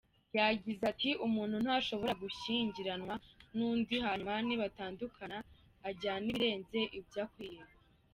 Yagize 0.37 0.81
ati 0.91 1.09
“Umuntu 1.25 1.55
ntashobora 1.63 2.13
gushyingiranwa 2.23 3.13
n’undi 3.55 3.95
hanyuma 4.05 4.33
nibatandukana 4.47 5.37
ajyane 5.89 6.25
ibirenze 6.31 6.79
ibyo 6.99 7.19
akwiye. 7.25 7.61